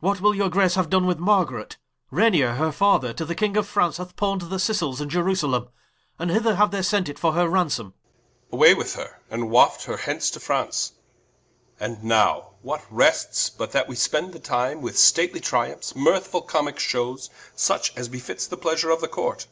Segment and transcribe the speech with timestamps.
[0.00, 1.78] What will your Grace haue done with Margaret,
[2.10, 5.68] Reynard her Father, to the King of France Hath pawn'd the Sicils and Ierusalem,
[6.18, 7.94] And hither haue they sent it for her ransome
[8.50, 8.58] King.
[8.58, 10.92] Away with her, and waft her hence to France:
[11.80, 16.78] And now what rests, but that we spend the time With stately Triumphes, mirthfull Comicke
[16.78, 19.46] shewes, Such as befits the pleasure of the Court.